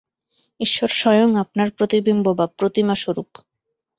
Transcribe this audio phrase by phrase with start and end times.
[0.59, 3.29] ঈশ্বর স্বয়ং আপনার প্রতিবিম্ব বা প্রতিমাস্বরূপ।